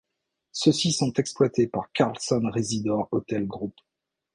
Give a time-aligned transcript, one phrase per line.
[0.51, 3.75] Ceux-ci sont exploités par Carlson Rezidor Hôtel Group.